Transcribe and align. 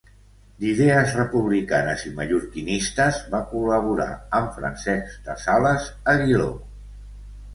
D'idees 0.61 1.11
republicanes 1.17 2.05
i 2.11 2.13
mallorquinistes, 2.19 3.19
va 3.35 3.41
col·laborar 3.53 4.09
amb 4.39 4.57
Francesc 4.57 5.19
de 5.29 5.35
Sales 5.43 5.85
Aguiló. 6.15 6.49